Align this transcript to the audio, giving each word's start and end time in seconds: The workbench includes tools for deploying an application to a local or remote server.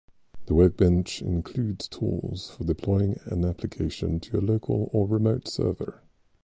The 0.47 0.55
workbench 0.55 1.21
includes 1.21 1.87
tools 1.87 2.49
for 2.49 2.63
deploying 2.63 3.19
an 3.25 3.45
application 3.45 4.19
to 4.21 4.39
a 4.39 4.41
local 4.41 4.89
or 4.91 5.05
remote 5.05 5.47
server. 5.47 6.01